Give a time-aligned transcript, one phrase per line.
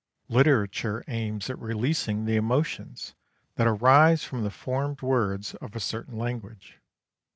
[0.29, 3.13] Literature aims at releasing the emotions
[3.53, 6.79] that arise from the formed words of a certain language.